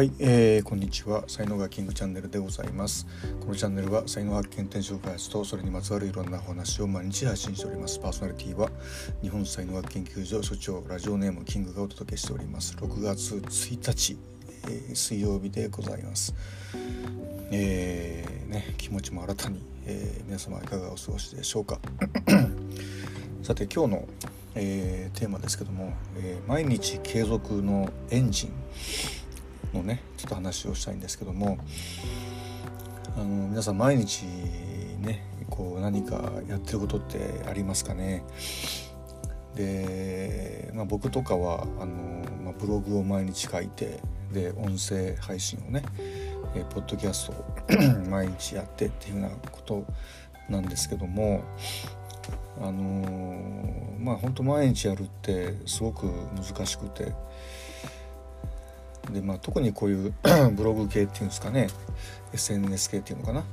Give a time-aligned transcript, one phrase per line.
[0.00, 1.24] はい、えー、こんにちは。
[1.26, 3.06] 才能がキングチャンネルでございます。
[3.38, 7.98] このチャンネルは才能発見転職開発とそれにまつわるいろんなお話を毎日配信しております。
[7.98, 8.70] パーソナリティは
[9.20, 12.74] 日本才能学研究所所長ラジオネームキングがお届けしております。
[12.76, 14.16] 6月1日、
[14.64, 16.34] えー、水曜日でございます。
[17.50, 21.78] えー、ね気持ちも新たに、えー、皆様いかがお過ごしでしょうか。
[23.44, 24.08] さて今日の、
[24.54, 29.19] えー、テーマですけども、え、毎日継続のエンジン。
[29.74, 31.58] のねちょっと話をしたいんですけども
[33.16, 34.24] あの皆さん毎日
[35.00, 38.22] ねこう何かやってることってありますかね？
[39.54, 44.00] で、まあ、僕とかはあの、まあ、ブログを毎日書いて
[44.32, 45.82] で音声配信をね
[46.54, 47.44] えポッドキャストを
[48.08, 49.84] 毎日やってっていうようなこと
[50.48, 51.42] なんですけども
[52.60, 57.12] あの、まあ本当毎日やるってすごく難しくて
[59.10, 60.14] で、まあ、特にこういう
[60.52, 61.68] ブログ系っていうんですかね
[62.32, 63.44] SNS 系っていうのかな。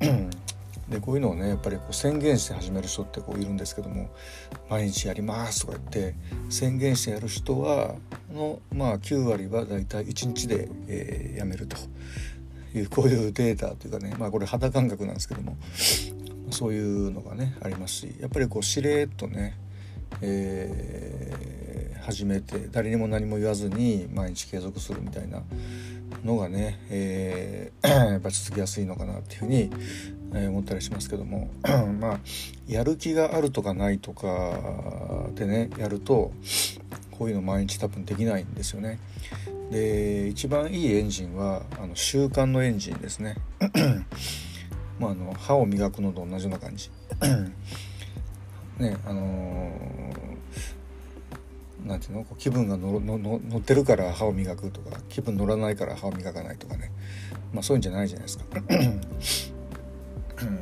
[0.88, 4.08] でこういうのをねやっぱりこう宣言して始める人ってこういるんですけども
[4.70, 6.14] 「毎日やります」とか言って
[6.48, 7.94] 宣言してやる人は
[8.32, 11.76] のまあ9割はだいたい1日で、えー、やめると。
[12.74, 15.56] いうこういうデータというかねまあこれ肌感覚なんですけども
[16.50, 19.54] そういうのがねありますしやっぱりこうしれっとね
[20.22, 25.42] えー、始めて誰にも何も言わずに毎日継続するみたいな
[26.24, 29.70] のがね、えー、 やっぱ続きやすいのかなっていうふうに、
[30.34, 31.50] え、思ったりしますけども
[32.00, 32.18] まあ
[32.66, 36.32] やる気があるとかないとかでねやると
[37.18, 38.98] こういうの毎日多分できないんですよね。
[39.70, 43.36] で一番いいエンジンはあの習慣のエンジンですね。
[44.98, 46.90] まあ、あの歯を磨くのと同じような感じ。
[48.78, 56.90] ねあのー、なんていうの気分が乗乗ってるから歯を磨くとか気分乗らないから歯を磨かないとかね。
[57.52, 58.44] まあそういうんじゃないじゃないですか。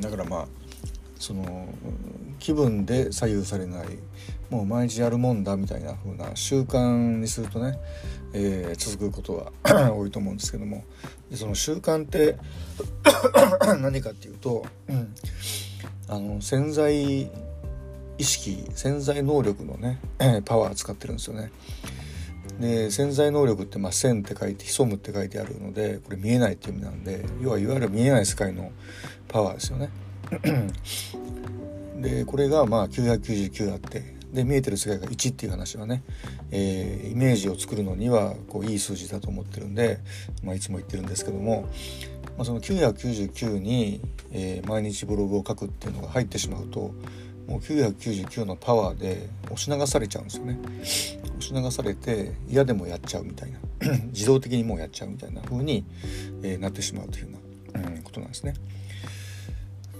[0.00, 0.48] だからまあ
[1.18, 1.68] その
[2.38, 3.86] 気分で左右されない
[4.48, 7.78] もう毎日やるもんだみたいな風な習慣にするとね、
[8.32, 10.84] えー、続くことは 多いと思うんですけども。
[11.30, 12.36] でその習慣って
[13.80, 15.14] 何かっていうと、うん、
[16.08, 17.30] あの潜在
[18.20, 19.98] 意識潜在能力のね
[20.44, 21.50] パワー使ってるんですよね。
[22.60, 28.72] で潜在能力って、まあ、線って書いて潜むって書いてあるのでこれ見えないっていう意味なんで要はいわゆる見えない世界の
[29.28, 29.90] パワーですよね。
[32.02, 36.02] でこれがまあ999あってで見えてる世界が1っていう話はね、
[36.50, 39.98] えー、イメージを作るのにはこういい数字だと思ってるんで、
[40.44, 41.62] まあ、いつも言ってるんですけども、
[42.36, 46.92] まあ、その999に、えー、毎日ブログを書くっていうのが入ってしまうと
[47.50, 50.58] もう999のパワーで押し流されちゃうんですよね。
[50.64, 53.58] 押し流されて嫌でもやっちゃうみたいな。
[54.12, 55.84] 自動的にもうやっちゃうみたいな風に、
[56.44, 57.38] えー、なってしまうというよ
[57.74, 58.54] うな、うん、ことなんですね。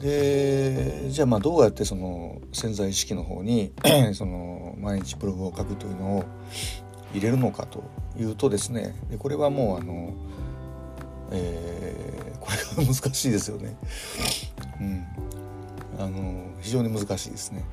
[0.00, 3.72] でじゃあまあどうやってその潜在意識の方に
[4.14, 6.24] その毎日ブログを書くというのを
[7.12, 7.84] 入れるのかと
[8.18, 8.96] いうとですね。
[9.10, 10.14] でこれはもうあの、
[11.30, 13.76] えー、これが難しいですよね。
[14.80, 15.06] うん。
[15.98, 17.64] あの非常に難しいですね。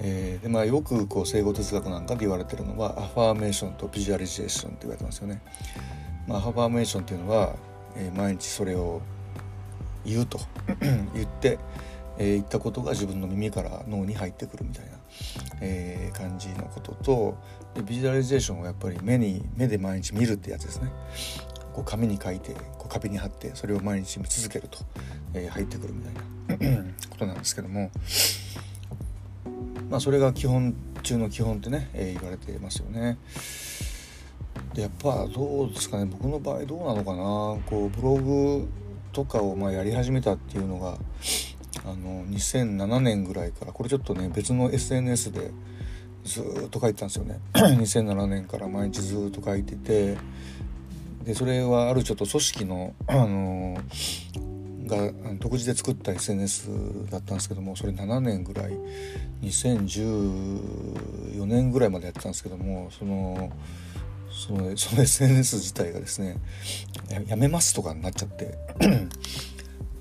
[0.00, 5.42] えー、でまあ、よくこう成功哲学なんかで言われてるのはアファーメーションとビジュアリゼーションって言われてますよね。
[6.26, 7.54] まあ、アファーメーションっていうのは、
[7.96, 9.00] えー、毎日それを
[10.04, 10.40] 言うと
[11.14, 11.58] 言って、
[12.18, 14.90] えー、言ったことが自分の耳から脳に入ってくるみたいな、
[15.60, 17.38] えー、感じのことと
[17.74, 20.90] でビジュアリゼーションはやっぱり目に目で毎日見るってやつですね。
[21.72, 24.78] こう紙に書いてこう壁に貼ってそれを毎日見続けると、
[25.34, 27.90] えー、入ってくるみたいな ことなんですけども
[29.90, 33.18] まあそれが基本中の基本ってね、えー、言われてますよね。
[34.74, 36.06] でやっぱどうですかね。
[36.06, 37.62] 僕の場合どうなのかな。
[37.66, 38.68] こうブログ
[39.12, 40.96] とかをまあやり始めたっていうのが
[41.84, 45.50] あの2007年ぐらいからこれちょっとね別の SNS で
[46.24, 47.40] ずっと書いてたんですよね。
[47.52, 50.16] 2007年から毎日ずっと書いてて
[51.24, 53.78] でそれはあるちょっと組織の、あの
[54.86, 58.76] が独自で作った SNS だったんですけどもそれ7年ぐらい
[59.42, 63.50] 2014年ぐらいまでやってたんですけどもその
[64.30, 66.36] そのその SNS 自体がですね
[67.26, 68.58] やめますとかになっちゃって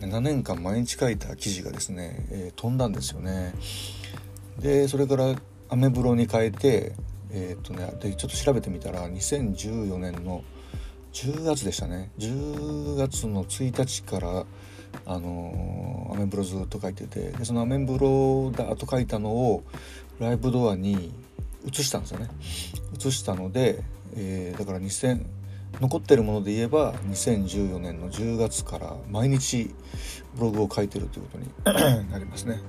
[0.00, 3.52] 7年間毎日書いた記事がですね、えー、飛んだんですよね。
[4.58, 5.34] でそれから
[5.68, 6.94] アメブロに変えて
[7.30, 10.42] えー、っとねでちょっと調べてみたら2014年の
[11.12, 14.46] 10月でしたね10月の1日から
[15.06, 19.62] あの、アメンブロずっと書いててでそのアメンブロだと書いたのを
[20.18, 21.12] ライブドアに
[21.66, 22.28] 移したんですよね
[22.96, 23.82] 移したので、
[24.16, 25.24] えー、だから2000
[25.80, 29.72] 残ってるもので言えば2014年の10月から毎日
[30.34, 32.60] ブログを書いてるということになりますね。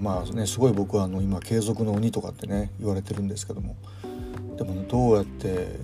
[0.00, 3.76] まあねすごい僕はあの今継続の鬼とかってね言われてるんですけども。
[4.56, 5.78] でも、ね、どうやって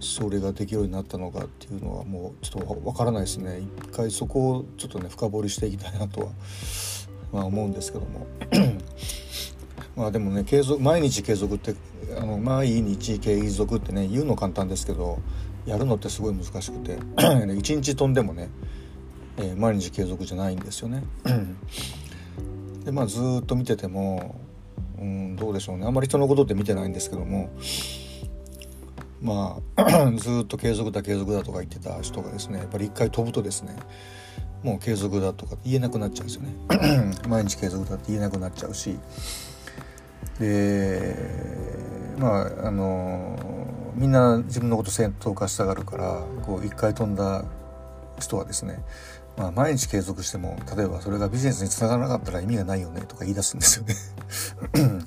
[0.00, 3.60] それができるようになったのかっていうのはもうちょっとわからないですね。
[3.60, 6.26] 一回そこをちょっとね深掘りしていきたいなとは、
[7.32, 8.26] まあ、思うんですけども。
[9.96, 11.74] まあでもね継続毎日継続って
[12.18, 15.20] あの毎日継続ってね言うの簡単ですけど
[15.66, 16.98] やるのってすごい難しくて
[17.56, 18.50] 一日飛んでもね、
[19.38, 21.04] えー、毎日継続じゃないんですよね。
[22.84, 24.34] でまあずっと見てても、
[24.98, 25.86] うん、どうでしょうね。
[25.86, 27.50] あんまり人のことって見てないんですけども
[29.22, 33.74] まあ ずっと継続だ継続だとか言ってた人がですねやっぱり一回飛ぶとですね
[34.62, 36.54] もう継続だとか言えなくなっちゃうんですよね。
[37.28, 38.98] 毎日継続だって言えなくなっちゃうし。
[40.38, 41.14] で
[42.18, 43.38] まああの
[43.94, 47.44] みんな自分のこと正当化したがるからこう一回飛んだ
[48.18, 48.82] 人はですね
[49.36, 53.94] まあ、毎日継続しても例えばそれがビジネスにつながらなかったら意味がないよねとか言い出すんですよね。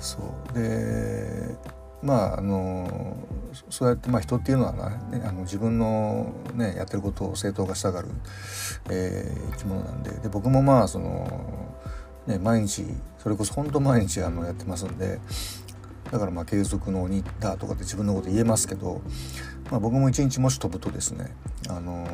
[0.00, 0.18] そ
[0.52, 0.58] う。
[0.58, 1.56] で
[2.02, 3.16] まああの
[3.70, 8.08] そうやって、まあ、人っていうのはね、あの自分の、ね、やってることを正当化したがる、
[8.90, 10.10] えー、生き物なんで。
[10.10, 11.76] で僕もまあその、
[12.26, 12.84] ね、毎日
[13.18, 15.20] それこそ本当毎日あのやってますんで
[16.10, 19.00] だからまあ継続の鬼だとかって自分のこと言えますけど、
[19.70, 21.34] まあ、僕も一日もし飛ぶとですね、
[21.68, 22.06] あの、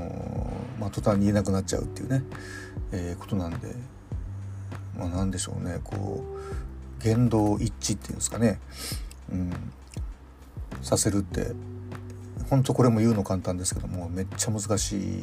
[0.78, 2.22] まあ、途端に言えなくなっちゃうっていうね、
[2.92, 3.74] えー、ことなんで、
[4.96, 8.60] まあ、何でしょうねこう言動一致っていうんですかね、
[9.30, 9.52] うん、
[10.82, 11.52] させるって
[12.48, 15.20] 本当これも言うの簡単ですけどもめっちゃ難しい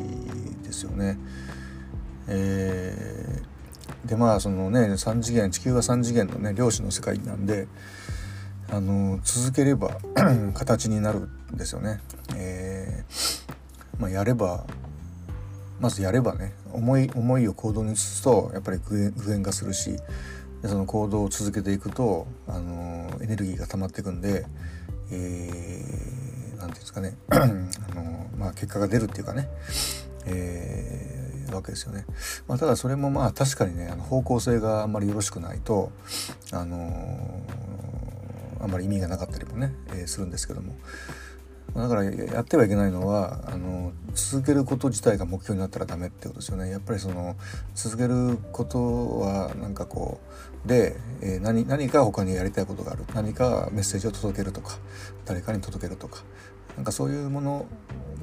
[0.63, 1.17] ですよね。
[2.27, 7.67] えー、でまあそのね3次元地球は3次元のね量子の世界なんで
[8.69, 9.97] あの続ければ
[10.53, 11.99] 形になるんですよね。
[12.35, 14.65] えー、まあ、やれば
[15.79, 19.97] まずやればね思い思いを行動に移すとやっぱり具現化するし
[20.61, 24.45] でその行動を続けていくとあのエネルギーが溜まっていくんで、
[25.11, 27.45] えー、なんていうんですかね あ
[27.93, 29.49] の、まあ、結果が出るっていうかね、
[30.25, 32.05] えー、わけですよね。
[32.47, 35.91] まあ、ただそれもまあ確かにねあの方向性があんまりよろしくないと
[36.51, 37.43] あの
[38.61, 40.75] あんまり意味がなかったりもね、えー、するんですけども
[41.75, 46.69] だからやってはいけないのはあの続けること自体が目標になったらダメってことですよね。
[46.71, 47.35] やっぱりその
[47.73, 50.21] 続けることはなんかこ
[50.65, 53.03] うで、えー、何何か他にやりたいことがある。
[53.13, 54.77] 何かメッセージを届けるとか
[55.25, 56.23] 誰かに届けるとか。
[56.75, 57.65] なんかそういうもの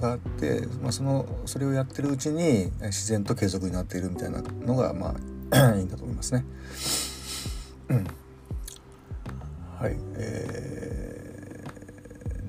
[0.00, 5.14] があって、まあ、そのそれをやってるうちに自然と継続になっているみたいなのがま
[5.50, 6.44] あ いいんだと思いますね。
[7.88, 8.06] うん。
[9.78, 11.64] はい、え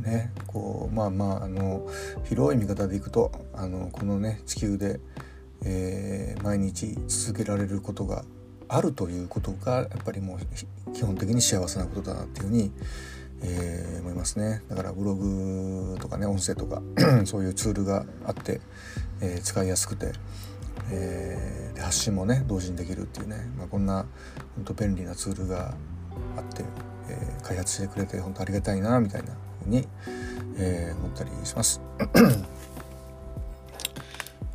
[0.02, 0.32] ー、ね。
[0.54, 1.88] こうまあまああの
[2.26, 5.00] 広い見方でいくとあのこのね地球で、
[5.66, 8.24] えー、毎日続けられることが
[8.70, 12.72] あるということがやっぱりもう基本的に幸せなことだなっていうふうに、
[13.42, 14.62] えー、思いますね。
[14.70, 16.82] だからブログとかね音声とか
[17.26, 18.62] そういうツールがあって、
[19.22, 20.14] えー、使いやすくて、
[20.92, 24.06] えー、発信もね同時にできるっていうね、まあ、こんな
[24.56, 25.74] 本当便利なツールが
[26.38, 26.64] あって
[27.10, 29.30] え、開発してくれて本当ありがたいなみたいな
[29.64, 29.88] ふうに、
[30.58, 31.82] えー、思ったりします。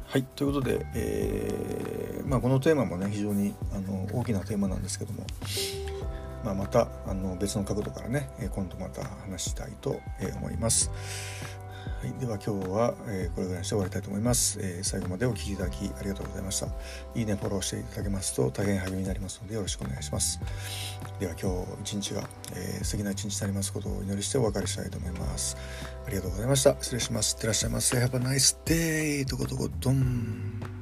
[0.07, 5.27] はいということで、えーまあ、このテーマもね非常にあの大きなテーマなんですけども、
[6.45, 10.01] まあ、またあの別の角度からね今度また話したいと
[10.37, 10.91] 思います。
[11.89, 16.67] はい、では今日は、えー、これぐらいにして終わりたいと思います、えー、最後までお聴きいただきありがとうございました。
[17.15, 20.41] いいね、フォローしていただけますと大変励みになりますのでよろしくお願いします。
[21.19, 21.51] では今
[21.83, 25.57] 日一日が、えー、素敵な一日になりますことをお祈りしてお別れしたいと思います。
[26.07, 26.77] ありがとうございました。
[26.81, 27.35] 失礼します。
[27.35, 27.97] いってらっしゃいませ。
[27.97, 29.29] Have a nice day!
[29.29, 30.78] どこどこどん。